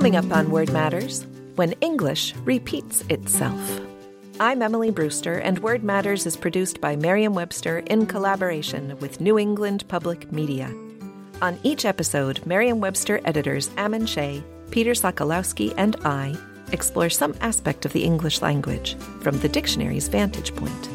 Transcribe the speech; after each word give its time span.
Coming 0.00 0.16
up 0.16 0.34
on 0.34 0.50
Word 0.50 0.72
Matters, 0.72 1.26
when 1.56 1.72
English 1.82 2.34
repeats 2.46 3.04
itself. 3.10 3.80
I'm 4.40 4.62
Emily 4.62 4.90
Brewster, 4.90 5.34
and 5.34 5.58
Word 5.58 5.84
Matters 5.84 6.24
is 6.24 6.38
produced 6.38 6.80
by 6.80 6.96
Merriam 6.96 7.34
Webster 7.34 7.80
in 7.80 8.06
collaboration 8.06 8.96
with 9.00 9.20
New 9.20 9.38
England 9.38 9.86
Public 9.88 10.32
Media. 10.32 10.74
On 11.42 11.58
each 11.64 11.84
episode, 11.84 12.40
Merriam 12.46 12.80
Webster 12.80 13.20
editors 13.26 13.68
Ammon 13.76 14.06
Shea, 14.06 14.42
Peter 14.70 14.92
Sokolowski, 14.92 15.74
and 15.76 15.96
I 16.02 16.34
explore 16.72 17.10
some 17.10 17.34
aspect 17.42 17.84
of 17.84 17.92
the 17.92 18.02
English 18.02 18.40
language 18.40 18.94
from 19.20 19.38
the 19.40 19.50
dictionary's 19.50 20.08
vantage 20.08 20.56
point. 20.56 20.88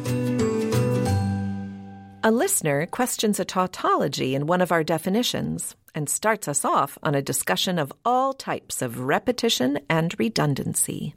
A 2.23 2.31
listener 2.31 2.87
questions 2.87 3.39
a 3.39 3.45
tautology 3.45 4.33
in 4.33 4.47
one 4.47 4.61
of 4.61 4.71
our 4.71 4.83
definitions 4.83 5.75
and 5.95 6.09
starts 6.09 6.47
us 6.47 6.63
off 6.63 6.97
on 7.01 7.15
a 7.15 7.21
discussion 7.21 7.79
of 7.79 7.91
all 8.03 8.33
types 8.33 8.81
of 8.81 8.99
repetition 8.99 9.79
and 9.89 10.13
redundancy. 10.19 11.15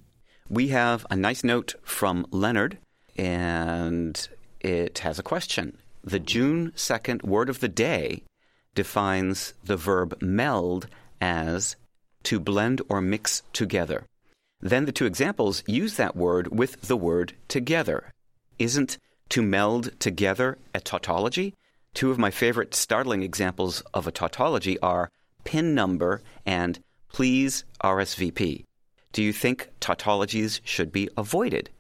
We 0.49 0.69
have 0.69 1.05
a 1.11 1.17
nice 1.17 1.45
note 1.45 1.75
from 1.83 2.27
Leonard, 2.31 2.79
and 3.17 4.29
it 4.61 5.01
has 5.01 5.19
a 5.19 5.23
question. 5.23 5.77
The 6.03 6.21
June 6.21 6.73
2nd 6.77 7.25
word 7.25 7.51
of 7.51 7.61
the 7.61 7.69
day 7.69 8.23
defines 8.75 9.53
the 9.65 9.77
verb 9.77 10.17
meld 10.23 10.87
as 11.21 11.77
to 12.23 12.39
blend 12.39 12.81
or 12.89 13.01
mix 13.01 13.43
together. 13.53 14.07
Then 14.61 14.87
the 14.87 14.93
two 14.93 15.07
examples 15.07 15.63
use 15.67 15.97
that 15.97 16.17
word 16.17 16.57
with 16.57 16.81
the 16.83 16.97
word 16.97 17.35
together. 17.49 18.13
Isn't 18.59 18.99
to 19.31 19.43
meld 19.43 19.99
together 20.01 20.59
a 20.75 20.81
tautology? 20.81 21.55
Two 21.95 22.11
of 22.11 22.19
my 22.19 22.31
favorite 22.31 22.75
startling 22.75 23.23
examples 23.23 23.83
of 23.93 24.07
a 24.07 24.13
tautology 24.13 24.79
are 24.81 25.11
pin 25.45 25.75
number 25.75 26.23
and 26.47 26.79
please 27.09 27.65
RSVP. 27.83 28.65
Do 29.13 29.23
you 29.23 29.33
think 29.33 29.71
tautologies 29.81 30.61
should 30.65 30.93
be 30.93 31.09
avoided? 31.17 31.71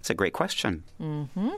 It's 0.00 0.10
a 0.10 0.14
great 0.14 0.32
question. 0.32 0.84
Mm-hmm. 1.00 1.50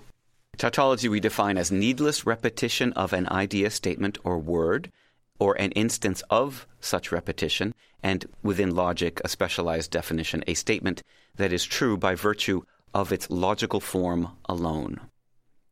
Tautology 0.57 1.09
we 1.09 1.21
define 1.21 1.59
as 1.59 1.71
needless 1.71 2.27
repetition 2.27 2.93
of 2.95 3.13
an 3.13 3.29
idea, 3.29 3.71
statement, 3.71 4.19
or 4.25 4.39
word, 4.39 4.91
or 5.39 5.55
an 5.55 5.71
instance 5.73 6.23
of 6.31 6.67
such 6.81 7.13
repetition, 7.13 7.75
and 8.03 8.27
within 8.43 8.75
logic, 8.75 9.21
a 9.25 9.29
specialized 9.29 9.91
definition, 9.91 10.43
a 10.47 10.55
statement 10.55 11.03
that 11.37 11.53
is 11.53 11.65
true 11.65 11.97
by 11.97 12.15
virtue 12.15 12.63
of 12.95 13.13
its 13.13 13.31
logical 13.31 13.81
form 13.81 14.29
alone. 14.47 14.99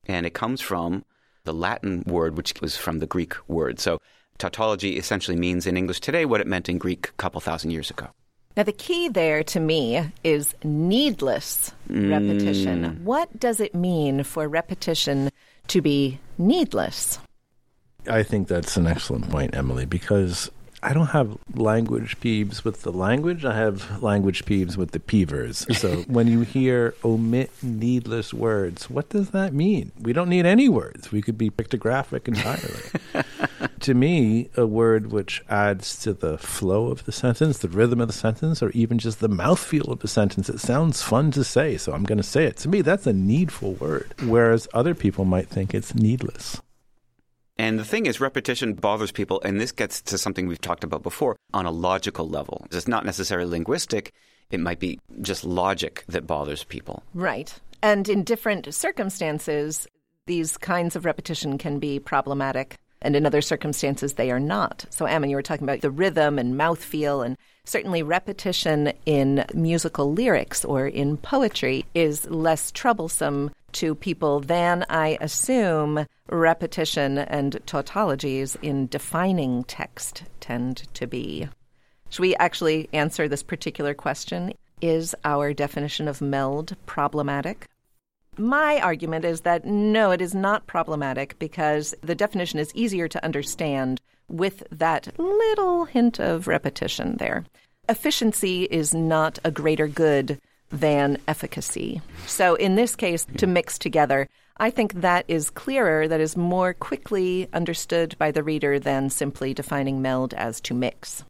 And 0.04 0.24
it 0.24 0.34
comes 0.34 0.60
from 0.60 1.04
the 1.46 1.54
Latin 1.54 2.02
word, 2.06 2.36
which 2.36 2.60
was 2.60 2.76
from 2.76 2.98
the 2.98 3.06
Greek 3.06 3.34
word. 3.48 3.80
So 3.80 3.98
tautology 4.36 4.98
essentially 4.98 5.36
means 5.36 5.66
in 5.66 5.76
English 5.76 6.00
today 6.00 6.26
what 6.26 6.42
it 6.42 6.46
meant 6.46 6.68
in 6.68 6.76
Greek 6.76 7.08
a 7.08 7.12
couple 7.12 7.40
thousand 7.40 7.70
years 7.70 7.90
ago. 7.90 8.08
Now, 8.56 8.62
the 8.62 8.72
key 8.72 9.08
there 9.08 9.42
to 9.44 9.60
me 9.60 10.12
is 10.24 10.54
needless 10.64 11.72
mm. 11.90 12.10
repetition. 12.10 13.04
What 13.04 13.38
does 13.38 13.60
it 13.60 13.74
mean 13.74 14.22
for 14.22 14.48
repetition 14.48 15.30
to 15.68 15.82
be 15.82 16.18
needless? 16.38 17.18
I 18.08 18.22
think 18.22 18.48
that's 18.48 18.76
an 18.78 18.86
excellent 18.86 19.28
point, 19.28 19.54
Emily, 19.54 19.84
because 19.84 20.50
I 20.86 20.92
don't 20.92 21.08
have 21.08 21.36
language 21.52 22.20
peeves 22.20 22.62
with 22.62 22.82
the 22.82 22.92
language. 22.92 23.44
I 23.44 23.56
have 23.56 24.00
language 24.04 24.44
peeves 24.44 24.76
with 24.76 24.92
the 24.92 25.00
peevers. 25.00 25.66
So 25.76 26.02
when 26.06 26.28
you 26.28 26.42
hear 26.42 26.94
omit 27.04 27.50
needless 27.60 28.32
words, 28.32 28.88
what 28.88 29.08
does 29.08 29.30
that 29.30 29.52
mean? 29.52 29.90
We 30.00 30.12
don't 30.12 30.28
need 30.28 30.46
any 30.46 30.68
words. 30.68 31.10
We 31.10 31.22
could 31.22 31.36
be 31.36 31.50
pictographic 31.50 32.28
entirely. 32.28 33.26
to 33.80 33.94
me, 33.94 34.48
a 34.56 34.64
word 34.64 35.10
which 35.10 35.42
adds 35.48 35.98
to 36.04 36.12
the 36.12 36.38
flow 36.38 36.86
of 36.86 37.04
the 37.04 37.10
sentence, 37.10 37.58
the 37.58 37.68
rhythm 37.68 38.00
of 38.00 38.06
the 38.06 38.14
sentence, 38.14 38.62
or 38.62 38.70
even 38.70 39.00
just 39.00 39.18
the 39.18 39.28
mouthfeel 39.28 39.88
of 39.88 39.98
the 39.98 40.08
sentence, 40.08 40.48
it 40.48 40.60
sounds 40.60 41.02
fun 41.02 41.32
to 41.32 41.42
say. 41.42 41.76
So 41.78 41.94
I'm 41.94 42.04
going 42.04 42.18
to 42.18 42.22
say 42.22 42.44
it. 42.44 42.58
To 42.58 42.68
me, 42.68 42.80
that's 42.82 43.08
a 43.08 43.12
needful 43.12 43.72
word, 43.72 44.14
whereas 44.22 44.68
other 44.72 44.94
people 44.94 45.24
might 45.24 45.48
think 45.48 45.74
it's 45.74 45.96
needless. 45.96 46.62
And 47.58 47.78
the 47.78 47.84
thing 47.84 48.06
is, 48.06 48.20
repetition 48.20 48.74
bothers 48.74 49.12
people, 49.12 49.40
and 49.42 49.60
this 49.60 49.72
gets 49.72 50.02
to 50.02 50.18
something 50.18 50.46
we've 50.46 50.60
talked 50.60 50.84
about 50.84 51.02
before 51.02 51.36
on 51.54 51.64
a 51.64 51.70
logical 51.70 52.28
level. 52.28 52.66
It's 52.70 52.88
not 52.88 53.06
necessarily 53.06 53.50
linguistic, 53.50 54.12
it 54.50 54.60
might 54.60 54.78
be 54.78 55.00
just 55.22 55.44
logic 55.44 56.04
that 56.08 56.26
bothers 56.26 56.64
people. 56.64 57.02
Right. 57.14 57.52
And 57.82 58.08
in 58.08 58.24
different 58.24 58.72
circumstances, 58.74 59.86
these 60.26 60.56
kinds 60.56 60.96
of 60.96 61.04
repetition 61.04 61.56
can 61.56 61.78
be 61.78 61.98
problematic. 61.98 62.76
And 63.06 63.14
in 63.14 63.24
other 63.24 63.40
circumstances, 63.40 64.14
they 64.14 64.32
are 64.32 64.40
not. 64.40 64.84
So, 64.90 65.06
Ammon, 65.06 65.30
you 65.30 65.36
were 65.36 65.42
talking 65.42 65.62
about 65.62 65.80
the 65.80 65.92
rhythm 65.92 66.40
and 66.40 66.58
mouthfeel, 66.58 67.24
and 67.24 67.36
certainly 67.64 68.02
repetition 68.02 68.92
in 69.06 69.44
musical 69.54 70.12
lyrics 70.12 70.64
or 70.64 70.88
in 70.88 71.16
poetry 71.16 71.86
is 71.94 72.28
less 72.28 72.72
troublesome 72.72 73.52
to 73.74 73.94
people 73.94 74.40
than 74.40 74.84
I 74.90 75.18
assume 75.20 76.04
repetition 76.28 77.18
and 77.18 77.52
tautologies 77.64 78.56
in 78.60 78.88
defining 78.88 79.62
text 79.62 80.24
tend 80.40 80.92
to 80.94 81.06
be. 81.06 81.48
Should 82.10 82.22
we 82.22 82.34
actually 82.34 82.88
answer 82.92 83.28
this 83.28 83.44
particular 83.44 83.94
question? 83.94 84.52
Is 84.80 85.14
our 85.24 85.54
definition 85.54 86.08
of 86.08 86.20
meld 86.20 86.74
problematic? 86.86 87.68
My 88.38 88.80
argument 88.80 89.24
is 89.24 89.42
that 89.42 89.64
no, 89.64 90.10
it 90.10 90.20
is 90.20 90.34
not 90.34 90.66
problematic 90.66 91.38
because 91.38 91.94
the 92.02 92.14
definition 92.14 92.58
is 92.58 92.74
easier 92.74 93.08
to 93.08 93.24
understand 93.24 94.00
with 94.28 94.62
that 94.70 95.18
little 95.18 95.86
hint 95.86 96.20
of 96.20 96.46
repetition 96.46 97.16
there. 97.16 97.46
Efficiency 97.88 98.64
is 98.64 98.92
not 98.92 99.38
a 99.44 99.50
greater 99.50 99.88
good 99.88 100.38
than 100.70 101.16
efficacy. 101.28 102.02
So, 102.26 102.56
in 102.56 102.74
this 102.74 102.94
case, 102.94 103.26
to 103.38 103.46
mix 103.46 103.78
together, 103.78 104.28
I 104.58 104.70
think 104.70 104.94
that 105.00 105.24
is 105.28 105.48
clearer, 105.48 106.06
that 106.06 106.20
is 106.20 106.36
more 106.36 106.74
quickly 106.74 107.48
understood 107.54 108.16
by 108.18 108.32
the 108.32 108.42
reader 108.42 108.78
than 108.78 109.08
simply 109.08 109.54
defining 109.54 110.02
meld 110.02 110.34
as 110.34 110.60
to 110.62 110.74
mix. 110.74 111.24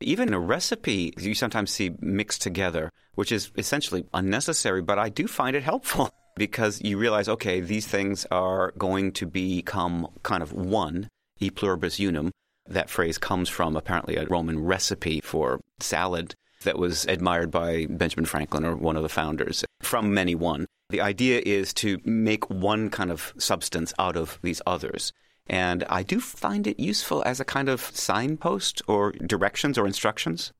Even 0.00 0.34
a 0.34 0.40
recipe, 0.40 1.14
you 1.18 1.34
sometimes 1.34 1.70
see 1.70 1.92
mixed 2.00 2.42
together, 2.42 2.90
which 3.14 3.32
is 3.32 3.50
essentially 3.56 4.04
unnecessary, 4.12 4.82
but 4.82 4.98
I 4.98 5.08
do 5.08 5.26
find 5.26 5.54
it 5.54 5.62
helpful 5.62 6.10
because 6.40 6.80
you 6.80 6.96
realize, 6.96 7.28
okay, 7.28 7.60
these 7.60 7.86
things 7.86 8.26
are 8.30 8.72
going 8.78 9.12
to 9.12 9.26
become 9.26 10.08
kind 10.22 10.42
of 10.42 10.54
one, 10.54 11.06
e 11.38 11.50
pluribus 11.50 12.00
unum. 12.00 12.32
That 12.66 12.88
phrase 12.88 13.18
comes 13.18 13.50
from 13.50 13.76
apparently 13.76 14.16
a 14.16 14.24
Roman 14.24 14.64
recipe 14.64 15.20
for 15.20 15.60
salad 15.80 16.34
that 16.64 16.78
was 16.78 17.04
admired 17.04 17.50
by 17.50 17.86
Benjamin 17.90 18.24
Franklin 18.24 18.64
or 18.64 18.74
one 18.74 18.96
of 18.96 19.02
the 19.02 19.10
founders 19.10 19.66
from 19.82 20.14
many 20.14 20.34
one. 20.34 20.64
The 20.88 21.02
idea 21.02 21.42
is 21.44 21.74
to 21.74 21.98
make 22.06 22.48
one 22.48 22.88
kind 22.88 23.10
of 23.10 23.34
substance 23.36 23.92
out 23.98 24.16
of 24.16 24.38
these 24.40 24.62
others. 24.66 25.12
And 25.46 25.84
I 25.90 26.02
do 26.02 26.20
find 26.20 26.66
it 26.66 26.80
useful 26.80 27.22
as 27.26 27.38
a 27.38 27.44
kind 27.44 27.68
of 27.68 27.82
signpost 27.92 28.80
or 28.86 29.12
directions 29.12 29.76
or 29.76 29.86
instructions. 29.86 30.52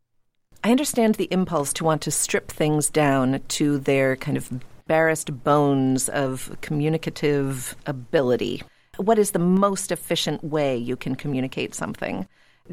I 0.62 0.72
understand 0.72 1.14
the 1.14 1.32
impulse 1.32 1.72
to 1.74 1.84
want 1.84 2.02
to 2.02 2.10
strip 2.10 2.52
things 2.52 2.90
down 2.90 3.40
to 3.56 3.78
their 3.78 4.16
kind 4.16 4.36
of 4.36 4.50
barest 4.90 5.44
bones 5.44 6.08
of 6.08 6.50
communicative 6.62 7.76
ability. 7.86 8.60
What 8.96 9.20
is 9.20 9.30
the 9.30 9.38
most 9.38 9.92
efficient 9.92 10.42
way 10.42 10.76
you 10.76 10.96
can 10.96 11.14
communicate 11.14 11.76
something? 11.76 12.26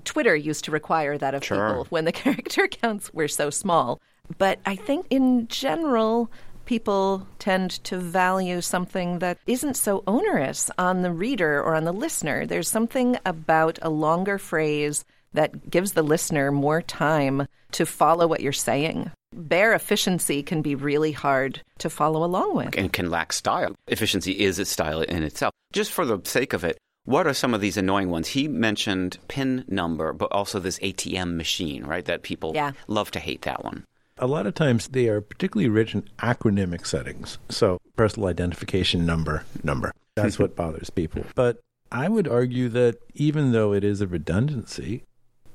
Twitter 0.04 0.36
used 0.36 0.66
to 0.66 0.72
require 0.72 1.16
that 1.20 1.36
of 1.36 1.46
Sure. 1.46 1.68
people 1.68 1.86
when 1.92 2.06
the 2.06 2.12
character 2.24 2.68
counts 2.68 3.14
were 3.14 3.28
so 3.28 3.52
small. 3.52 4.02
But 4.40 4.58
I 4.66 4.76
think 4.76 5.06
in 5.12 5.48
general, 5.48 6.32
people 6.66 7.28
tend 7.38 7.84
to 7.84 8.00
value 8.00 8.62
something 8.62 9.20
that 9.20 9.38
isn't 9.46 9.78
so 9.78 10.04
onerous 10.08 10.72
on 10.80 11.04
the 11.04 11.12
reader 11.12 11.62
or 11.62 11.76
on 11.76 11.84
the 11.84 11.92
listener. 11.94 12.48
There's 12.48 12.68
something 12.68 13.20
about 13.28 13.78
a 13.84 13.92
longer 13.92 14.40
phrase 14.40 15.06
that 15.34 15.70
gives 15.70 15.92
the 15.92 16.02
listener 16.02 16.52
more 16.52 16.82
time 16.82 17.48
to 17.74 17.86
follow 17.86 18.28
what 18.28 18.42
you're 18.42 18.54
saying. 18.54 19.12
Bare 19.34 19.74
efficiency 19.74 20.42
can 20.42 20.62
be 20.62 20.74
really 20.76 21.12
hard 21.12 21.62
to 21.80 21.90
follow 21.90 22.24
along 22.24 22.56
with. 22.56 22.76
and 22.78 22.92
can 22.94 23.10
lack 23.10 23.34
style. 23.34 23.76
Efficiency 23.88 24.32
is 24.40 24.58
a 24.60 24.66
style 24.66 25.02
in 25.02 25.24
itself. 25.24 25.52
Just 25.74 25.92
for 25.92 26.06
the 26.06 26.20
sake 26.24 26.54
of 26.54 26.64
it, 26.64 26.78
what 27.06 27.28
are 27.28 27.34
some 27.34 27.54
of 27.54 27.62
these 27.62 27.78
annoying 27.78 28.10
ones? 28.10 28.30
He 28.30 28.48
mentioned 28.48 29.18
pin 29.28 29.64
number, 29.68 30.14
but 30.14 30.32
also 30.32 30.60
this 30.60 30.80
ATM 30.80 31.36
machine, 31.38 31.84
right? 31.86 32.06
That 32.06 32.24
people 32.24 32.54
Yeah. 32.56 32.72
love 32.88 33.12
to 33.12 33.20
hate 33.20 33.42
that 33.44 33.64
one. 33.64 33.84
A 34.18 34.28
lot 34.28 34.48
of 34.48 34.56
times 34.56 34.88
they 34.88 35.08
are 35.10 35.22
particularly 35.22 35.70
rich 35.70 35.94
in 35.94 36.04
acronymic 36.20 36.88
settings. 36.88 37.38
So, 37.50 37.78
personal 37.96 38.28
identification 38.30 39.06
number, 39.06 39.44
number. 39.64 39.94
That's 40.16 40.40
what 40.40 40.56
bothers 40.56 40.90
people. 40.90 41.24
But 41.36 41.60
I 41.92 42.08
would 42.10 42.28
argue 42.28 42.68
that 42.70 42.98
even 43.14 43.52
though 43.52 43.74
it 43.74 43.84
is 43.84 44.02
a 44.02 44.08
redundancy, 44.08 45.04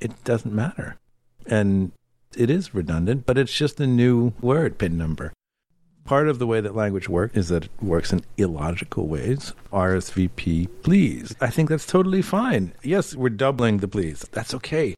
it 0.01 0.23
doesn't 0.25 0.55
matter. 0.55 0.97
And 1.47 1.91
it 2.37 2.51
is 2.51 2.75
redundant, 2.75 3.27
but 3.27 3.39
it's 3.39 3.53
just 3.53 3.81
a 3.81 3.87
new 3.87 4.33
word, 4.41 4.79
pin 4.79 4.97
number. 4.97 5.33
Part 6.05 6.29
of 6.29 6.39
the 6.39 6.47
way 6.47 6.61
that 6.61 6.75
language 6.75 7.09
works 7.09 7.37
is 7.37 7.49
that 7.49 7.65
it 7.67 7.71
works 7.81 8.13
in 8.13 8.23
illogical 8.37 9.07
ways. 9.07 9.53
RSVP, 9.73 10.69
please. 10.83 11.35
I 11.41 11.49
think 11.49 11.69
that's 11.69 11.87
totally 11.87 12.23
fine. 12.23 12.73
Yes, 12.83 13.15
we're 13.15 13.29
doubling 13.29 13.79
the 13.79 13.89
please. 13.89 14.27
That's 14.33 14.53
okay. 14.55 14.97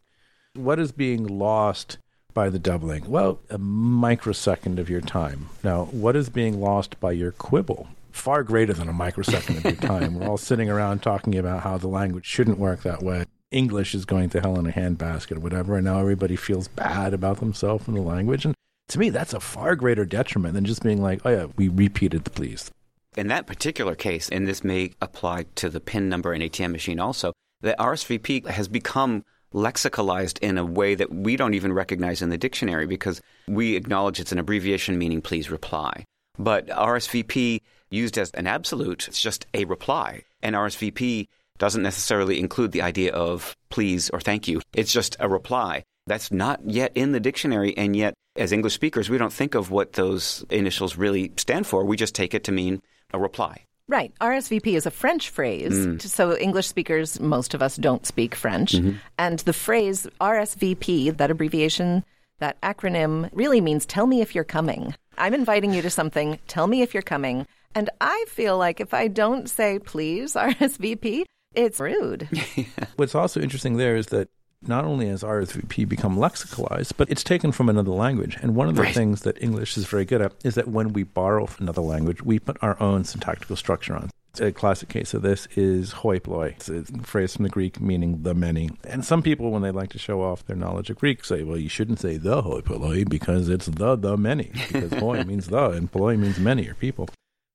What 0.55 0.79
is 0.79 0.93
being 0.93 1.27
lost 1.27 1.99
by 2.33 2.49
the 2.49 2.59
doubling? 2.59 3.11
Well, 3.11 3.41
a 3.51 3.59
microsecond 3.59 4.79
of 4.79 4.89
your 4.89 5.03
time. 5.03 5.51
Now, 5.63 5.85
what 5.87 6.17
is 6.17 6.31
being 6.31 6.61
lost 6.61 6.99
by 7.01 7.13
your 7.13 7.33
quibble? 7.33 7.89
Far 8.11 8.43
greater 8.43 8.73
than 8.73 8.89
a 8.89 8.93
microsecond 8.93 9.59
of 9.59 9.65
your 9.65 9.75
time. 9.75 10.15
We're 10.15 10.29
all 10.29 10.39
sitting 10.39 10.71
around 10.71 11.03
talking 11.03 11.37
about 11.37 11.65
how 11.65 11.77
the 11.77 11.89
language 11.89 12.25
shouldn't 12.25 12.59
work 12.59 12.83
that 12.83 13.03
way. 13.03 13.25
English 13.55 13.95
is 13.95 14.05
going 14.05 14.29
to 14.31 14.41
hell 14.41 14.59
in 14.59 14.67
a 14.67 14.73
handbasket 14.73 15.37
or 15.37 15.41
whatever, 15.41 15.77
and 15.77 15.85
now 15.85 16.01
everybody 16.01 16.37
feels 16.37 16.69
bad 16.69 17.15
about 17.15 17.39
themselves 17.39 17.87
and 17.87 17.97
the 17.97 18.03
language. 18.03 18.45
And 18.45 18.55
to 18.89 18.99
me, 18.99 19.11
that's 19.11 19.33
a 19.33 19.41
far 19.41 19.77
greater 19.77 20.05
detriment 20.05 20.55
than 20.55 20.65
just 20.65 20.83
being 20.83 21.01
like, 21.01 21.21
oh, 21.25 21.31
yeah, 21.31 21.47
we 21.57 21.69
repeated 21.69 22.25
the 22.25 22.31
please. 22.31 22.71
In 23.17 23.29
that 23.29 23.47
particular 23.47 23.95
case, 23.95 24.29
and 24.29 24.47
this 24.47 24.65
may 24.65 24.91
apply 25.01 25.47
to 25.55 25.71
the 25.71 25.81
PIN 25.81 26.09
number 26.09 26.33
and 26.33 26.43
ATM 26.43 26.73
machine 26.73 26.99
also, 26.99 27.33
the 27.61 27.77
RSVP 27.79 28.47
has 28.49 28.67
become 28.67 29.25
lexicalized 29.55 30.39
in 30.41 30.59
a 30.59 30.65
way 30.65 30.97
that 30.97 31.15
we 31.15 31.37
don't 31.37 31.55
even 31.55 31.73
recognize 31.73 32.21
in 32.21 32.29
the 32.29 32.37
dictionary 32.37 32.87
because 32.87 33.23
we 33.47 33.77
acknowledge 33.77 34.19
it's 34.19 34.33
an 34.33 34.39
abbreviation 34.39 34.99
meaning 34.99 35.23
please 35.23 35.49
reply. 35.49 36.05
But 36.37 36.67
RSVP 36.67 37.61
used 37.89 38.19
as 38.19 38.33
an 38.33 38.49
absolute, 38.49 39.07
it's 39.07 39.23
just 39.23 39.47
a 39.55 39.65
reply. 39.65 40.25
And 40.43 40.57
RSVP 40.57 41.29
doesn't 41.59 41.83
necessarily 41.83 42.41
include 42.41 42.73
the 42.73 42.83
idea 42.83 43.13
of 43.13 43.55
please 43.71 44.11
or 44.11 44.21
thank 44.21 44.49
you. 44.49 44.61
It's 44.75 44.93
just 44.93 45.17
a 45.21 45.29
reply. 45.29 45.85
That's 46.07 46.31
not 46.31 46.61
yet 46.65 46.93
in 46.95 47.13
the 47.13 47.21
dictionary, 47.21 47.77
and 47.77 47.97
yet, 47.97 48.15
as 48.37 48.53
English 48.53 48.75
speakers, 48.75 49.09
we 49.09 49.17
don't 49.17 49.33
think 49.33 49.55
of 49.55 49.71
what 49.71 49.95
those 49.95 50.45
initials 50.51 50.97
really 50.97 51.33
stand 51.37 51.67
for. 51.67 51.85
We 51.85 51.97
just 51.97 52.15
take 52.15 52.35
it 52.35 52.45
to 52.45 52.53
mean 52.53 52.83
a 53.13 53.19
reply. 53.19 53.65
Right. 53.87 54.13
RSVP 54.21 54.77
is 54.77 54.87
a 54.87 54.91
French 54.91 55.29
phrase. 55.29 55.73
Mm. 55.73 56.01
So 56.01 56.37
English 56.37 56.67
speakers, 56.67 57.21
most 57.21 57.55
of 57.55 57.63
us 57.63 57.77
don't 57.77 58.07
speak 58.07 58.35
French. 58.35 58.73
Mm-hmm. 58.73 58.97
And 59.19 59.39
the 59.41 59.53
phrase 59.53 60.07
RSVP, 60.21 61.17
that 61.19 61.31
abbreviation, 61.31 62.03
that 62.39 62.61
acronym, 62.63 63.29
really 63.33 63.61
means 63.61 63.85
tell 63.85 64.07
me 64.07 64.21
if 64.23 64.35
you're 64.35 64.45
coming. 64.45 64.95
I'm 65.19 65.35
inviting 65.35 65.73
you 65.75 65.83
to 65.83 65.91
something, 65.91 66.39
tell 66.49 66.67
me 66.67 66.83
if 66.83 66.95
you're 66.95 67.03
coming. 67.03 67.47
And 67.75 67.91
I 68.01 68.25
feel 68.29 68.57
like 68.57 68.81
if 68.81 68.95
I 68.95 69.09
don't 69.09 69.51
say 69.51 69.79
please 69.79 70.35
RSVP, 70.35 71.25
it's 71.55 71.81
rude. 71.81 72.29
What's 72.97 73.15
also 73.15 73.41
interesting 73.41 73.77
there 73.77 73.97
is 73.97 74.07
that 74.07 74.29
not 74.67 74.85
only 74.85 75.09
has 75.09 75.23
RSVP 75.23 75.87
become 75.89 76.17
lexicalized, 76.17 76.93
but 76.97 77.11
it's 77.11 77.23
taken 77.23 77.53
from 77.53 77.69
another 77.69 77.91
language. 77.91 78.39
And 78.41 78.55
one 78.55 78.69
of 78.69 78.77
the 78.77 78.83
Right. 78.83 78.95
things 78.95 79.21
that 79.23 79.43
English 79.43 79.77
is 79.77 79.85
very 79.87 80.05
good 80.05 80.23
at 80.23 80.33
is 80.43 80.55
that 80.55 80.69
when 80.69 80.93
we 80.93 81.03
borrow 81.03 81.47
from 81.47 81.65
another 81.65 81.83
language, 81.83 82.23
we 82.23 82.39
put 82.39 82.57
our 82.63 82.81
own 82.83 83.05
syntactical 83.05 83.57
structure 83.57 83.95
on. 83.95 84.05
It. 84.05 84.11
A 84.41 84.51
classic 84.53 84.89
case 84.89 85.15
of 85.15 85.23
this 85.23 85.47
is 85.55 85.93
hoi 85.93 86.19
polloi. 86.19 86.55
It's 86.57 86.69
a 86.69 86.83
phrase 87.03 87.37
from 87.37 87.45
the 87.45 87.49
Greek 87.51 87.81
meaning 87.81 88.23
the 88.23 88.35
many. 88.35 88.71
And 88.83 89.05
some 89.05 89.23
people, 89.23 89.51
when 89.53 89.63
they 89.63 89.71
like 89.71 89.91
to 89.91 89.99
show 89.99 90.23
off 90.23 90.45
their 90.47 90.57
knowledge 90.57 90.91
of 90.91 90.97
Greek, 90.99 91.25
say, 91.25 91.45
well, 91.45 91.57
you 91.59 91.69
shouldn't 91.69 92.01
say 92.01 92.17
the 92.17 92.43
hoi 92.43 92.61
polloi 92.61 93.05
because 93.05 93.49
it's 93.49 93.67
the 93.67 93.95
the 93.95 94.17
many. 94.17 94.51
Because 94.73 94.93
hoi 94.99 95.23
means 95.25 95.49
the 95.49 95.71
and 95.71 95.93
polloi 95.93 96.17
means 96.17 96.41
many 96.41 96.67
or 96.69 96.75
people. 96.75 97.09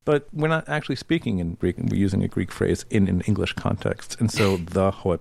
But 0.05 0.27
we're 0.33 0.47
not 0.47 0.67
actually 0.67 0.95
speaking 0.95 1.39
in 1.39 1.55
Greek, 1.55 1.77
and 1.77 1.89
we're 1.89 1.97
using 1.97 2.23
a 2.23 2.27
Greek 2.27 2.51
phrase 2.51 2.85
in 2.89 3.07
an 3.07 3.21
English 3.21 3.53
context. 3.53 4.17
And 4.19 4.31
so 4.31 4.57
the 4.57 4.91
hoi 4.91 5.17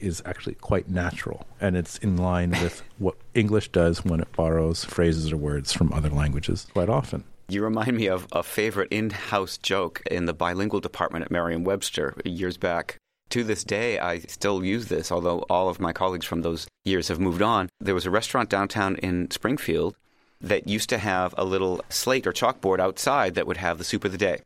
is 0.00 0.22
actually 0.24 0.54
quite 0.54 0.88
natural, 0.88 1.46
and 1.60 1.76
it's 1.76 1.98
in 1.98 2.16
line 2.16 2.50
with 2.50 2.82
what 2.98 3.16
English 3.34 3.68
does 3.70 4.04
when 4.04 4.20
it 4.20 4.32
borrows 4.32 4.84
phrases 4.84 5.32
or 5.32 5.36
words 5.36 5.72
from 5.72 5.92
other 5.92 6.10
languages 6.10 6.66
quite 6.72 6.88
often. 6.88 7.24
You 7.48 7.62
remind 7.62 7.96
me 7.96 8.06
of 8.06 8.26
a 8.32 8.42
favorite 8.42 8.88
in 8.90 9.10
house 9.10 9.58
joke 9.58 10.02
in 10.10 10.24
the 10.24 10.32
bilingual 10.32 10.80
department 10.80 11.24
at 11.24 11.30
Merriam 11.30 11.64
Webster 11.64 12.14
years 12.24 12.56
back. 12.56 12.96
To 13.30 13.44
this 13.44 13.64
day, 13.64 13.98
I 13.98 14.20
still 14.20 14.64
use 14.64 14.86
this, 14.86 15.10
although 15.10 15.40
all 15.48 15.68
of 15.68 15.80
my 15.80 15.92
colleagues 15.92 16.26
from 16.26 16.42
those 16.42 16.66
years 16.84 17.08
have 17.08 17.18
moved 17.20 17.42
on. 17.42 17.68
There 17.80 17.94
was 17.94 18.06
a 18.06 18.10
restaurant 18.10 18.50
downtown 18.50 18.96
in 18.96 19.30
Springfield 19.30 19.96
that 20.42 20.68
used 20.68 20.88
to 20.90 20.98
have 20.98 21.34
a 21.38 21.44
little 21.44 21.82
slate 21.88 22.26
or 22.26 22.32
chalkboard 22.32 22.80
outside 22.80 23.34
that 23.34 23.46
would 23.46 23.56
have 23.56 23.78
the 23.78 23.84
soup 23.84 24.04
of 24.04 24.12
the 24.12 24.18
day. 24.18 24.40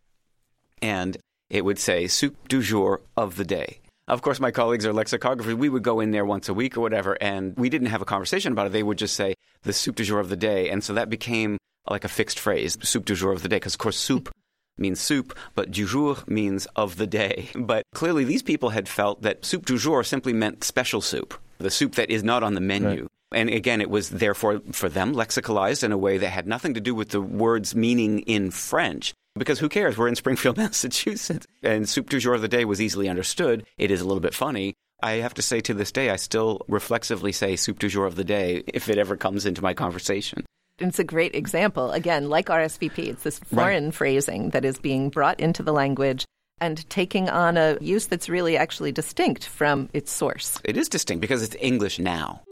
And 0.83 1.17
it 1.51 1.65
would 1.65 1.79
say 1.79 2.07
soup 2.07 2.49
du 2.49 2.63
jour 2.63 3.01
of 3.17 3.37
the 3.37 3.45
day. 3.45 3.81
Of 4.09 4.23
course, 4.23 4.39
my 4.39 4.53
colleagues 4.53 4.87
are 4.87 4.93
lexicographers. 4.93 5.55
We 5.55 5.69
would 5.69 5.83
go 5.83 5.99
in 5.99 6.13
there 6.13 6.25
once 6.25 6.49
a 6.49 6.55
week 6.55 6.77
or 6.77 6.81
whatever, 6.81 7.19
and 7.21 7.57
we 7.57 7.69
didn't 7.69 7.89
have 7.89 8.03
a 8.03 8.05
conversation 8.05 8.53
about 8.53 8.67
it. 8.67 8.73
They 8.73 8.85
would 8.85 8.99
just 8.99 9.17
say 9.17 9.35
the 9.63 9.73
soup 9.73 9.97
du 9.97 10.05
jour 10.05 10.21
of 10.21 10.29
the 10.29 10.37
day. 10.37 10.71
And 10.71 10.85
so 10.85 10.95
that 10.95 11.11
became 11.11 11.59
like 11.91 12.05
a 12.05 12.09
fixed 12.09 12.39
phrase, 12.39 12.79
soup 12.83 13.05
du 13.05 13.15
jour 13.15 13.33
of 13.33 13.43
the 13.43 13.49
day, 13.49 13.57
because 13.57 13.75
of 13.75 13.79
course 13.79 13.97
soup 13.97 14.33
means 14.79 15.01
soup, 15.01 15.37
but 15.55 15.71
du 15.73 15.87
jour 15.87 16.19
means 16.29 16.67
of 16.77 16.97
the 16.97 17.07
day. 17.07 17.49
But 17.57 17.83
clearly 17.95 18.25
these 18.25 18.43
people 18.43 18.71
had 18.71 18.89
felt 18.89 19.23
that 19.23 19.45
soup 19.45 19.67
du 19.67 19.79
jour 19.79 20.05
simply 20.05 20.33
meant 20.33 20.63
special 20.63 21.01
soup, 21.01 21.35
the 21.59 21.71
soup 21.71 21.97
that 21.97 22.11
is 22.11 22.23
not 22.23 22.43
on 22.43 22.55
the 22.55 22.61
menu. 22.61 23.03
Right. 23.03 23.11
And 23.33 23.51
again, 23.51 23.81
it 23.81 23.91
was 23.91 24.11
therefore 24.11 24.61
for 24.73 24.89
them 24.89 25.15
lexicalized 25.15 25.83
in 25.83 25.93
a 25.93 25.99
way 25.99 26.19
that 26.19 26.29
had 26.29 26.47
nothing 26.47 26.75
to 26.75 26.81
do 26.81 26.95
with 26.95 27.11
the 27.11 27.21
word's 27.21 27.75
meaning 27.75 28.21
in 28.21 28.51
French. 28.51 29.15
Because 29.35 29.59
who 29.59 29.69
cares? 29.69 29.99
We're 29.99 30.09
in 30.09 30.15
Springfield, 30.15 30.57
Massachusetts. 30.59 31.47
And 31.63 31.89
soup 31.89 32.09
du 32.09 32.19
jour 32.19 32.35
of 32.35 32.43
the 32.43 32.49
day 32.49 32.65
was 32.65 32.81
easily 32.81 33.09
understood. 33.09 33.65
It 33.79 33.91
is 33.91 34.01
a 34.01 34.07
little 34.07 34.21
bit 34.21 34.35
funny. 34.35 34.75
I 35.03 35.13
have 35.13 35.35
to 35.35 35.43
say 35.43 35.61
to 35.61 35.75
this 35.75 35.93
day, 35.93 36.09
I 36.09 36.17
still 36.17 36.63
reflexively 36.69 37.33
say 37.33 37.57
soup 37.57 37.79
du 37.79 37.89
jour 37.89 38.07
of 38.07 38.17
the 38.17 38.25
day 38.25 38.63
if 38.67 38.89
it 38.89 38.97
ever 38.97 39.17
comes 39.17 39.45
into 39.45 39.63
my 39.63 39.75
conversation. 39.75 40.47
It's 40.79 40.99
a 40.99 41.05
great 41.05 41.35
example. 41.35 41.91
Again, 41.93 42.29
like 42.29 42.47
RSVP, 42.47 42.99
it's 43.09 43.23
this 43.23 43.39
foreign 43.39 43.93
phrasing 43.93 44.51
that 44.51 44.65
is 44.65 44.79
being 44.79 45.11
brought 45.11 45.41
into 45.41 45.63
the 45.63 45.73
language 45.73 46.25
and 46.61 46.89
taking 46.89 47.29
on 47.29 47.57
a 47.57 47.79
use 47.81 48.07
that's 48.07 48.29
really 48.29 48.57
actually 48.57 48.93
distinct 48.93 49.47
from 49.47 49.89
its 49.93 50.11
source. 50.11 50.59
It 50.65 50.77
is 50.77 50.89
distinct 50.89 51.21
because 51.21 51.43
it's 51.43 51.57
English 51.61 51.99
now. 51.99 52.43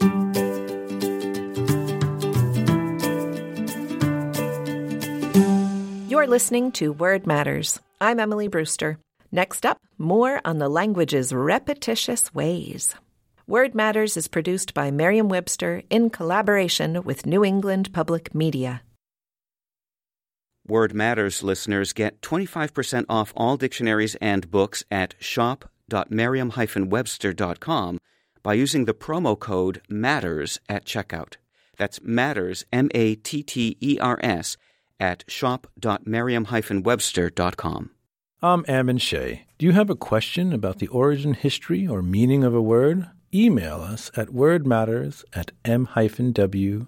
You're 6.25 6.31
listening 6.31 6.71
to 6.71 6.91
Word 6.91 7.27
Matters. 7.27 7.79
I'm 8.01 8.19
Emily 8.19 8.47
Brewster. 8.47 8.97
Next 9.31 9.63
up, 9.63 9.77
more 9.99 10.41
on 10.43 10.57
the 10.57 10.67
language's 10.67 11.31
repetitious 11.31 12.33
ways. 12.33 12.95
Word 13.45 13.75
Matters 13.75 14.17
is 14.17 14.27
produced 14.27 14.73
by 14.73 14.89
Merriam 14.89 15.29
Webster 15.29 15.83
in 15.91 16.09
collaboration 16.09 17.03
with 17.03 17.27
New 17.27 17.45
England 17.45 17.93
Public 17.93 18.33
Media. 18.33 18.81
Word 20.67 20.95
Matters 20.95 21.43
listeners 21.43 21.93
get 21.93 22.21
25% 22.21 23.05
off 23.07 23.31
all 23.37 23.55
dictionaries 23.55 24.15
and 24.15 24.49
books 24.49 24.83
at 24.89 25.13
shop.merriam-webster.com 25.19 27.99
by 28.41 28.53
using 28.55 28.85
the 28.85 28.95
promo 28.95 29.39
code 29.39 29.79
MATTERS 29.89 30.57
at 30.67 30.85
checkout. 30.85 31.35
That's 31.77 31.99
MATTERS, 31.99 32.65
M 32.73 32.89
A 32.95 33.13
T 33.13 33.43
T 33.43 33.77
E 33.79 33.99
R 34.01 34.19
S, 34.23 34.57
at 34.99 35.23
shop.merriam-webster.com. 35.27 37.89
I'm 38.41 38.65
Ammon 38.67 38.97
Shea. 38.97 39.45
Do 39.57 39.65
you 39.65 39.71
have 39.71 39.89
a 39.89 39.95
question 39.95 40.51
about 40.53 40.79
the 40.79 40.87
origin, 40.87 41.33
history, 41.33 41.87
or 41.87 42.01
meaning 42.01 42.43
of 42.43 42.53
a 42.53 42.61
word? 42.61 43.07
Email 43.33 43.81
us 43.81 44.11
at 44.15 44.27
wordmatters 44.27 45.23
at 45.33 45.51
m-w.com. 45.65 46.87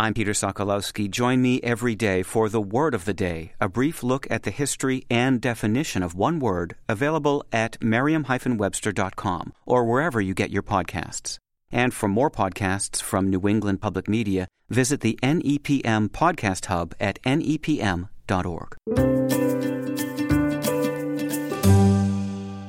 I'm 0.00 0.14
Peter 0.14 0.32
Sokolowski. 0.32 1.10
Join 1.10 1.42
me 1.42 1.60
every 1.62 1.96
day 1.96 2.22
for 2.22 2.48
the 2.48 2.60
Word 2.60 2.94
of 2.94 3.04
the 3.04 3.14
Day, 3.14 3.54
a 3.60 3.68
brief 3.68 4.04
look 4.04 4.28
at 4.30 4.44
the 4.44 4.52
history 4.52 5.04
and 5.10 5.40
definition 5.40 6.04
of 6.04 6.14
one 6.14 6.38
word, 6.38 6.76
available 6.88 7.44
at 7.52 7.82
merriam-webster.com 7.82 9.52
or 9.66 9.84
wherever 9.84 10.20
you 10.20 10.34
get 10.34 10.50
your 10.50 10.62
podcasts. 10.62 11.38
And 11.70 11.92
for 11.92 12.08
more 12.08 12.30
podcasts 12.30 13.02
from 13.02 13.28
New 13.28 13.46
England 13.46 13.80
Public 13.80 14.08
Media, 14.08 14.48
visit 14.70 15.00
the 15.00 15.18
NEPM 15.22 16.08
Podcast 16.08 16.66
Hub 16.66 16.94
at 16.98 17.20
nepm.org. 17.22 18.76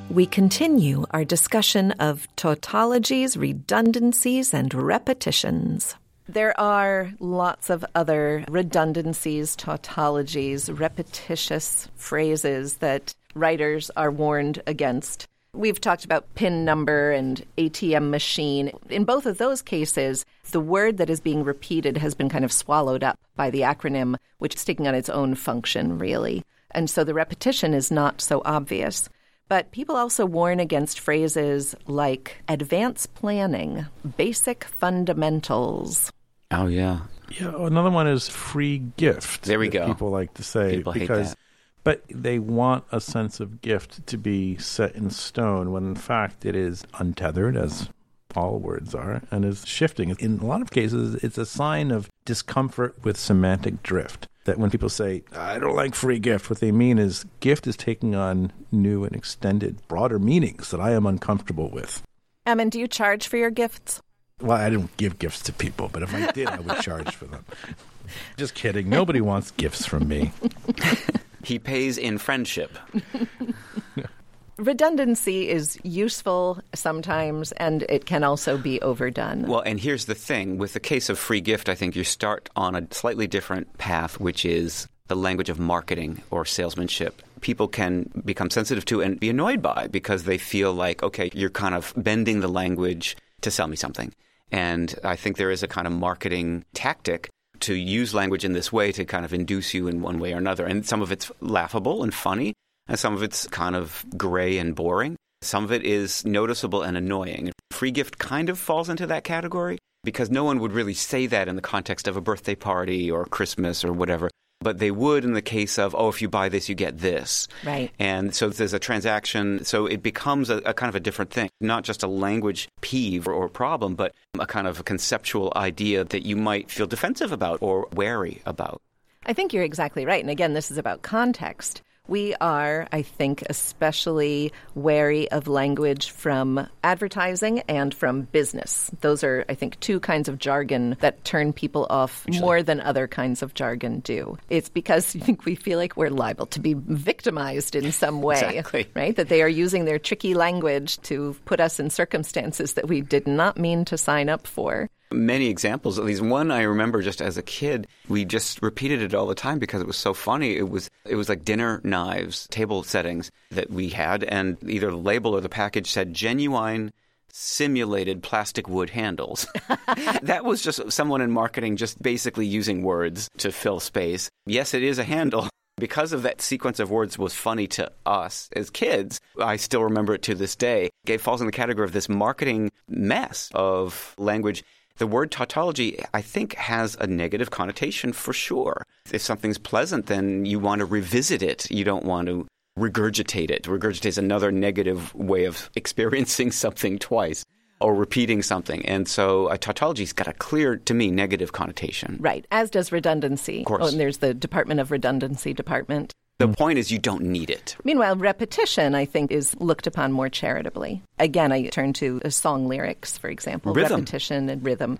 We 0.10 0.26
continue 0.26 1.06
our 1.12 1.24
discussion 1.24 1.92
of 1.94 2.28
tautologies, 2.36 3.38
redundancies, 3.38 4.54
and 4.54 4.74
repetitions. 4.74 5.96
There 6.28 6.60
are 6.60 7.14
lots 7.20 7.70
of 7.70 7.86
other 7.96 8.44
redundancies, 8.50 9.56
tautologies, 9.56 10.70
repetitious 10.70 11.88
phrases 11.96 12.78
that 12.78 13.14
writers 13.34 13.90
are 13.96 14.12
warned 14.12 14.62
against. 14.68 15.26
We've 15.54 15.82
talked 15.82 16.06
about 16.06 16.36
PIN 16.36 16.64
number 16.64 17.12
and 17.12 17.44
ATM 17.58 18.12
machine. 18.12 18.72
In 18.90 19.04
both 19.04 19.26
of 19.26 19.40
those 19.40 19.64
cases, 19.64 20.24
the 20.52 20.60
word 20.60 20.98
that 20.98 21.10
is 21.10 21.20
being 21.20 21.44
repeated 21.44 21.98
has 21.98 22.14
been 22.14 22.30
kind 22.30 22.46
of 22.46 22.52
swallowed 22.52 23.04
up 23.04 23.20
by 23.36 23.50
the 23.50 23.62
acronym, 23.62 24.16
which 24.38 24.54
is 24.56 24.64
taking 24.64 24.88
on 24.88 24.94
its 24.94 25.10
own 25.10 25.34
function, 25.34 25.98
really. 25.98 26.44
And 26.72 26.88
so 26.88 27.04
the 27.04 27.16
repetition 27.16 27.74
is 27.74 27.90
not 27.90 28.22
so 28.22 28.44
obvious. 28.46 29.10
But 29.48 29.72
people 29.72 29.96
also 29.96 30.28
warn 30.28 30.60
against 30.60 31.00
phrases 31.00 31.74
like 31.88 32.44
advance 32.48 33.08
planning, 33.08 33.88
basic 34.18 34.64
fundamentals. 34.66 36.12
Oh, 36.52 36.68
yeah. 36.68 37.00
Yeah, 37.32 37.54
another 37.56 37.90
one 37.90 38.08
is 38.08 38.30
free 38.30 38.84
gift. 38.98 39.46
There 39.46 39.58
we 39.58 39.70
go. 39.70 39.88
People 39.88 40.12
like 40.12 40.36
to 40.36 40.44
say 40.44 40.78
People 40.78 40.94
hate 40.94 41.02
because, 41.02 41.32
that. 41.32 41.40
But 41.84 42.04
they 42.10 42.40
want 42.40 42.84
a 42.92 43.00
sense 43.00 43.40
of 43.40 43.62
gift 43.62 44.06
to 44.08 44.18
be 44.18 44.58
set 44.58 44.96
in 44.96 45.10
stone 45.10 45.72
when 45.72 45.86
in 45.86 45.96
fact 45.96 46.46
it 46.46 46.56
is 46.56 46.84
untethered, 47.00 47.56
as 47.56 47.90
all 48.36 48.60
words 48.60 48.94
are, 48.94 49.22
and 49.32 49.46
is 49.46 49.66
shifting. 49.66 50.16
In 50.20 50.40
a 50.40 50.46
lot 50.46 50.62
of 50.62 50.72
cases, 50.72 51.16
it's 51.24 51.38
a 51.38 51.46
sign 51.46 51.92
of 51.92 52.10
discomfort 52.26 52.96
with 53.04 53.18
semantic 53.18 53.82
drift. 53.82 54.28
That 54.46 54.58
when 54.58 54.72
people 54.72 54.90
say, 54.90 55.24
I 55.36 55.60
don't 55.60 55.76
like 55.76 55.96
free 55.96 56.20
gift, 56.20 56.50
what 56.50 56.60
they 56.60 56.72
mean 56.72 56.98
is 56.98 57.26
gift 57.40 57.68
is 57.68 57.78
taking 57.78 58.16
on 58.16 58.52
new 58.72 59.04
and 59.04 59.16
extended, 59.16 59.88
broader 59.88 60.20
meanings 60.20 60.72
that 60.72 60.80
I 60.80 60.92
am 60.92 61.06
uncomfortable 61.06 61.70
with. 61.70 62.02
Ammon, 62.46 62.70
do 62.70 62.80
you 62.80 62.88
charge 62.88 63.28
for 63.28 63.38
your 63.38 63.52
gifts? 63.52 64.02
Well, 64.42 64.58
I 64.58 64.70
don't 64.70 64.96
give 64.98 65.20
gifts 65.20 65.42
to 65.44 65.54
people, 65.54 65.90
but 65.92 66.02
if 66.02 66.14
I 66.14 66.32
did, 66.32 66.48
I 66.48 66.60
would 66.62 66.80
charge 66.80 67.14
for 67.14 67.26
them. 67.26 67.46
Just 68.38 68.56
kidding. 68.56 68.90
Nobody 68.90 69.22
wants 69.22 69.52
gifts 69.52 69.86
from 69.86 70.08
me. 70.08 70.32
He 71.44 71.60
pays 71.60 71.98
in 71.98 72.18
friendship. 72.18 72.78
Redundancy 74.58 75.48
is 75.48 75.80
useful 75.84 76.60
sometimes, 76.76 77.54
and 77.54 77.84
it 77.84 78.06
can 78.06 78.26
also 78.26 78.58
be 78.58 78.82
overdone. 78.82 79.44
Well, 79.44 79.62
and 79.62 79.80
here's 79.80 80.06
the 80.06 80.16
thing 80.16 80.58
with 80.58 80.74
the 80.74 80.82
case 80.82 81.08
of 81.08 81.18
free 81.18 81.40
gift, 81.40 81.70
I 81.70 81.76
think 81.76 81.96
you 81.96 82.04
start 82.04 82.50
on 82.58 82.76
a 82.76 82.86
slightly 82.92 83.26
different 83.26 83.78
path, 83.78 84.20
which 84.20 84.44
is 84.44 84.90
the 85.08 85.16
language 85.16 85.50
of 85.50 85.60
marketing 85.60 86.22
or 86.30 86.44
salesmanship. 86.44 87.22
People 87.40 87.70
can 87.70 88.12
become 88.26 88.50
sensitive 88.50 88.84
to 88.86 89.02
and 89.02 89.18
be 89.18 89.30
annoyed 89.30 89.62
by 89.62 89.88
because 89.88 90.26
they 90.26 90.38
feel 90.38 90.74
like, 90.74 91.04
okay, 91.04 91.32
you're 91.34 91.50
kind 91.50 91.74
of 91.74 91.94
bending 91.96 92.42
the 92.42 92.50
language 92.50 93.16
to 93.42 93.52
sell 93.52 93.68
me 93.68 93.78
something. 93.78 94.14
And 94.52 94.94
I 95.06 95.16
think 95.16 95.38
there 95.38 95.52
is 95.52 95.64
a 95.64 95.68
kind 95.68 95.88
of 95.88 95.94
marketing 95.94 96.66
tactic 96.74 97.30
to 97.62 97.74
use 97.74 98.14
language 98.14 98.46
in 98.46 98.54
this 98.54 98.72
way 98.72 98.92
to 98.92 99.06
kind 99.06 99.26
of 99.26 99.34
induce 99.34 99.74
you 99.74 99.88
in 99.88 100.02
one 100.02 100.20
way 100.20 100.34
or 100.34 100.38
another. 100.38 100.66
And 100.66 100.86
some 100.86 101.02
of 101.02 101.12
it's 101.12 101.32
laughable 101.42 102.04
and 102.04 102.14
funny, 102.14 102.54
and 102.88 102.98
some 102.98 103.14
of 103.14 103.24
it's 103.24 103.48
kind 103.48 103.76
of 103.76 104.06
gray 104.18 104.58
and 104.58 104.76
boring. 104.76 105.16
Some 105.42 105.64
of 105.64 105.72
it 105.72 105.84
is 105.84 106.26
noticeable 106.26 106.82
and 106.82 106.98
annoying. 106.98 107.52
Free 107.72 107.92
gift 107.92 108.18
kind 108.18 108.50
of 108.50 108.60
falls 108.60 108.90
into 108.90 109.08
that 109.08 109.24
category 109.24 109.78
because 110.04 110.30
no 110.30 110.44
one 110.44 110.60
would 110.60 110.74
really 110.74 110.94
say 110.94 111.28
that 111.28 111.48
in 111.48 111.56
the 111.56 111.62
context 111.62 112.08
of 112.08 112.18
a 112.18 112.22
birthday 112.22 112.56
party 112.56 113.10
or 113.10 113.26
Christmas 113.26 113.86
or 113.86 113.94
whatever. 113.94 114.30
But 114.62 114.80
they 114.80 114.92
would 114.92 115.24
in 115.24 115.34
the 115.34 115.42
case 115.42 115.80
of, 115.80 115.96
oh, 115.96 116.10
if 116.10 116.22
you 116.22 116.28
buy 116.28 116.50
this, 116.50 116.68
you 116.68 116.76
get 116.76 116.98
this. 116.98 117.48
Right. 117.64 117.92
And 117.98 118.36
so 118.36 118.50
there's 118.50 118.74
a 118.74 118.80
transaction. 118.80 119.64
So 119.64 119.86
it 119.86 120.04
becomes 120.04 120.50
a, 120.50 120.58
a 120.58 120.74
kind 120.74 120.90
of 120.90 120.96
a 120.96 121.00
different 121.00 121.32
thing, 121.32 121.50
not 121.62 121.84
just 121.84 122.04
a 122.04 122.08
language 122.08 122.68
peeve 122.82 123.28
or, 123.28 123.34
or 123.34 123.48
problem, 123.48 123.96
but 123.96 124.14
a 124.38 124.46
kind 124.46 124.68
of 124.68 124.80
a 124.80 124.84
conceptual 124.84 125.54
idea 125.56 126.04
that 126.04 126.26
you 126.26 126.36
might 126.36 126.70
feel 126.70 126.88
defensive 126.88 127.32
about 127.32 127.60
or 127.62 127.88
wary 127.94 128.42
about. 128.46 128.82
I 129.26 129.34
think 129.34 129.54
you're 129.54 129.64
exactly 129.64 130.06
right. 130.06 130.22
And 130.22 130.30
again, 130.30 130.54
this 130.54 130.72
is 130.72 130.78
about 130.78 131.04
context. 131.04 131.82
We 132.10 132.34
are, 132.42 132.88
I 132.92 133.04
think, 133.04 133.44
especially 133.52 134.52
wary 134.74 135.30
of 135.30 135.48
language 135.48 136.10
from 136.10 136.68
advertising 136.84 137.60
and 137.68 137.94
from 137.94 138.24
business. 138.24 138.90
Those 139.02 139.24
are, 139.24 139.46
I 139.48 139.54
think, 139.54 139.80
two 139.80 140.00
kinds 140.00 140.28
of 140.28 140.40
jargon 140.40 140.98
that 141.02 141.24
turn 141.24 141.54
people 141.54 141.86
off 141.88 142.26
more 142.28 142.64
than 142.64 142.82
other 142.82 143.08
kinds 143.08 143.44
of 143.44 143.54
jargon 143.54 144.00
do. 144.00 144.40
It's 144.50 144.70
because 144.70 145.16
I 145.16 145.20
think 145.20 145.46
we 145.46 145.54
feel 145.54 145.78
like 145.78 145.96
we're 145.98 146.10
liable 146.10 146.48
to 146.48 146.60
be 146.60 146.74
victimized 146.74 147.76
in 147.76 147.92
some 147.92 148.24
way, 148.24 148.40
Exactly. 148.40 148.88
right? 148.96 149.16
That 149.16 149.30
they 149.30 149.44
are 149.44 149.48
using 149.48 149.86
their 149.86 150.00
tricky 150.00 150.34
language 150.34 150.98
to 151.04 151.36
put 151.46 151.60
us 151.60 151.80
in 151.80 151.92
circumstances 151.92 152.74
that 152.74 152.88
we 152.88 153.02
did 153.02 153.28
not 153.28 153.60
mean 153.60 153.86
to 153.86 154.00
sign 154.00 154.30
up 154.30 154.48
for. 154.48 154.90
Many 155.12 155.48
examples. 155.48 155.98
At 155.98 156.06
least 156.06 156.22
one 156.22 156.52
I 156.52 156.62
remember 156.62 157.02
just 157.02 157.22
as 157.22 157.38
a 157.38 157.42
kid. 157.42 157.88
We 158.08 158.26
just 158.26 158.62
repeated 158.62 159.02
it 159.02 159.16
all 159.16 159.26
the 159.26 159.36
time 159.36 159.58
because 159.58 159.82
it 159.82 159.88
was 159.88 159.98
so 159.98 160.14
funny. 160.14 160.56
It 160.56 160.70
was 160.70 160.90
it 161.06 161.16
was 161.16 161.30
like 161.30 161.44
dinner 161.44 161.82
knives, 161.84 162.48
table 162.48 162.84
settings 162.84 163.32
that 163.50 163.72
we 163.72 163.90
had, 163.90 164.24
and 164.24 164.58
either 164.68 164.92
the 164.92 164.98
label 164.98 165.36
or 165.36 165.42
the 165.42 165.50
package 165.50 165.92
said 165.92 166.14
genuine 166.14 166.92
simulated 167.32 168.22
plastic 168.24 168.68
wood 168.68 168.92
handles. 168.92 169.48
that 170.22 170.46
was 170.46 170.62
just 170.62 170.92
someone 170.92 171.22
in 171.22 171.32
marketing 171.32 171.78
just 171.78 172.02
basically 172.02 172.46
using 172.46 172.84
words 172.84 173.30
to 173.38 173.52
fill 173.52 173.80
space. 173.80 174.30
Yes, 174.46 174.74
it 174.74 174.84
is 174.84 175.00
a 175.00 175.04
handle. 175.04 175.48
Because 175.80 176.12
of 176.12 176.24
that 176.24 176.42
sequence 176.42 176.82
of 176.82 176.92
words 176.92 177.18
was 177.18 177.34
funny 177.34 177.66
to 177.68 177.90
us 178.06 178.50
as 178.54 178.70
kids, 178.70 179.22
I 179.42 179.56
still 179.56 179.86
remember 179.86 180.14
it 180.14 180.24
to 180.24 180.36
this 180.36 180.58
day. 180.58 180.90
It 181.08 181.22
falls 181.22 181.40
in 181.40 181.46
the 181.48 181.54
category 181.54 181.86
of 181.86 181.94
this 181.94 182.10
marketing 182.10 182.72
mess 182.90 183.50
of 183.54 184.14
language. 184.18 184.66
The 185.00 185.08
word 185.08 185.32
tautology, 185.32 186.04
I 186.14 186.22
think, 186.22 186.56
has 186.56 186.98
a 187.00 187.08
negative 187.08 187.52
connotation 187.52 188.12
for 188.12 188.34
sure. 188.34 188.86
If 189.14 189.22
something's 189.22 189.58
pleasant, 189.58 190.08
then 190.08 190.46
you 190.46 190.60
want 190.60 190.80
to 190.80 190.86
revisit 190.86 191.42
it. 191.42 191.72
You 191.72 191.86
don't 191.86 192.04
want 192.04 192.28
to 192.28 192.48
regurgitate 192.78 193.50
it. 193.50 193.64
Regurgitate 193.64 194.08
is 194.08 194.18
another 194.18 194.52
negative 194.52 195.16
way 195.16 195.46
of 195.46 195.70
experiencing 195.76 196.52
something 196.52 197.00
twice 197.00 197.46
or 197.80 197.96
repeating 197.96 198.42
something. 198.42 198.86
And 198.86 199.08
so 199.08 199.48
a 199.48 199.58
tautology's 199.58 200.12
got 200.12 200.28
a 200.28 200.34
clear, 200.34 200.76
to 200.76 200.94
me, 200.94 201.12
negative 201.12 201.54
connotation. 201.54 202.18
Right, 202.20 202.46
as 202.52 202.70
does 202.70 202.92
redundancy. 202.92 203.60
Of 203.60 203.66
course. 203.68 203.86
Oh, 203.86 203.88
and 203.88 204.00
there's 204.00 204.18
the 204.18 204.34
Department 204.34 204.82
of 204.82 204.92
Redundancy 204.92 205.54
department. 205.54 206.14
The 206.40 206.48
mm. 206.48 206.58
point 206.58 206.80
is 206.80 206.90
you 206.90 207.00
don't 207.00 207.24
need 207.24 207.50
it. 207.50 207.76
Meanwhile, 207.84 208.16
repetition, 208.16 208.96
I 208.96 209.06
think, 209.06 209.30
is 209.30 209.56
looked 209.60 209.88
upon 209.88 210.14
more 210.14 210.30
charitably. 210.30 211.04
Again, 211.20 211.52
I 211.52 211.68
turn 211.68 211.92
to 211.94 212.22
song 212.30 212.68
lyrics, 212.68 213.18
for 213.18 213.30
example, 213.30 213.74
Rhythm. 213.74 214.00
repetition 214.00 214.50
and 214.50 214.64
rhythm. 214.64 215.00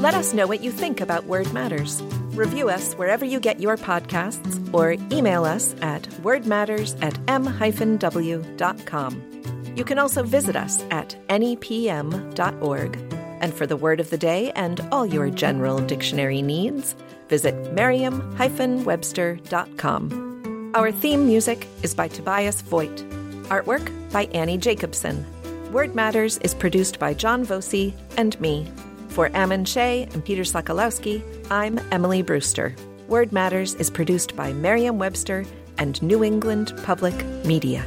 Let 0.00 0.14
us 0.14 0.32
know 0.32 0.46
what 0.46 0.62
you 0.62 0.70
think 0.70 1.00
about 1.00 1.24
Word 1.24 1.52
Matters. 1.52 2.00
Review 2.34 2.68
us 2.68 2.94
wherever 2.94 3.24
you 3.24 3.40
get 3.40 3.58
your 3.58 3.76
podcasts 3.76 4.72
or 4.72 4.92
email 5.12 5.44
us 5.44 5.74
at 5.82 6.02
wordmatters 6.22 6.96
at 7.02 7.18
m-w.com. 7.26 9.37
You 9.78 9.84
can 9.84 10.00
also 10.00 10.24
visit 10.24 10.56
us 10.56 10.82
at 10.90 11.14
nepm.org. 11.28 12.98
And 13.40 13.54
for 13.54 13.64
the 13.64 13.76
word 13.76 14.00
of 14.00 14.10
the 14.10 14.18
day 14.18 14.50
and 14.56 14.80
all 14.90 15.06
your 15.06 15.30
general 15.30 15.78
dictionary 15.78 16.42
needs, 16.42 16.96
visit 17.28 17.54
merriam-webster.com. 17.72 20.72
Our 20.74 20.90
theme 20.90 21.26
music 21.26 21.68
is 21.84 21.94
by 21.94 22.08
Tobias 22.08 22.60
Voigt. 22.62 23.04
Artwork 23.50 23.88
by 24.10 24.24
Annie 24.34 24.58
Jacobson. 24.58 25.24
Word 25.70 25.94
Matters 25.94 26.38
is 26.38 26.54
produced 26.54 26.98
by 26.98 27.14
John 27.14 27.44
Voci 27.44 27.94
and 28.16 28.40
me. 28.40 28.66
For 29.10 29.30
Ammon 29.32 29.64
Shea 29.64 30.08
and 30.12 30.24
Peter 30.24 30.42
Sokolowski, 30.42 31.22
I'm 31.52 31.78
Emily 31.92 32.22
Brewster. 32.22 32.74
Word 33.06 33.32
Matters 33.32 33.76
is 33.76 33.90
produced 33.90 34.34
by 34.34 34.52
Merriam 34.54 34.98
Webster 34.98 35.46
and 35.78 36.02
New 36.02 36.24
England 36.24 36.72
Public 36.82 37.14
Media. 37.44 37.86